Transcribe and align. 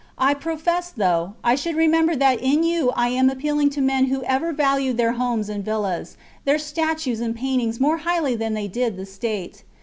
I 0.17 0.33
profess, 0.33 0.89
though, 0.89 1.33
I 1.43 1.53
should 1.53 1.75
remem 1.75 2.07
ber 2.07 2.15
that 2.15 2.39
in 2.41 2.63
you 2.63 2.89
I 2.95 3.09
am 3.09 3.29
appealing 3.29 3.69
to 3.69 3.81
men 3.81 4.05
who 4.05 4.23
ever 4.23 4.51
valued 4.51 4.97
their 4.97 5.11
houses 5.11 5.47
and 5.49 5.63
villas, 5.63 6.17
their 6.43 6.57
statues 6.57 7.19
and 7.19 7.35
paint 7.35 7.61
ings 7.61 7.79
more 7.79 7.97
highly 7.97 8.33
than 8.35 8.55
they 8.55 8.67
did 8.67 8.97
the 8.97 9.05
state. 9.05 9.63